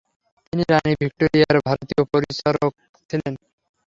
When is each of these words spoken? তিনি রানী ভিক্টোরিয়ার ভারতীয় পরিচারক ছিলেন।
তিনি 0.45 0.63
রানী 0.71 0.91
ভিক্টোরিয়ার 1.01 1.57
ভারতীয় 1.67 2.03
পরিচারক 2.13 2.71
ছিলেন। 3.09 3.33